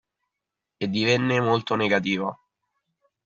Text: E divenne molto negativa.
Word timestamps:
E 0.79 0.87
divenne 0.89 1.39
molto 1.39 1.75
negativa. 1.75 2.35